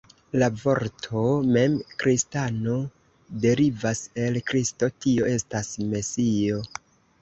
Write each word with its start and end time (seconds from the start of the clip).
La 0.43 0.47
vorto 0.61 1.25
mem 1.57 1.75
kristano, 2.05 2.79
derivas 3.47 4.05
el 4.27 4.43
Kristo, 4.51 4.95
tio 5.07 5.33
estas, 5.39 5.75
Mesio. 5.97 6.65